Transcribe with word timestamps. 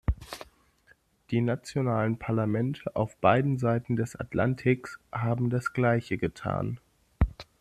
Die 1.29 1.41
nationalen 1.41 2.17
Parlamente 2.17 2.89
auf 2.95 3.15
beiden 3.17 3.59
Seiten 3.59 3.95
des 3.95 4.15
Atlantiks 4.15 4.97
haben 5.11 5.51
das 5.51 5.73
Gleiche 5.73 6.17
getan. 6.17 6.79